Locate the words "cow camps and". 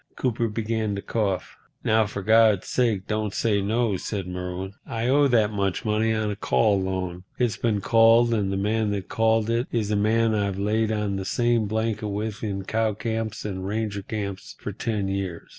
12.63-13.63